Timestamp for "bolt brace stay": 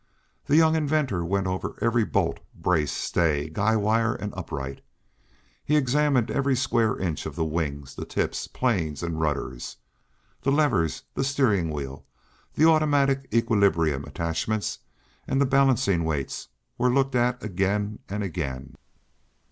2.05-3.49